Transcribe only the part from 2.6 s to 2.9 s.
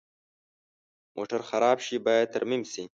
شي.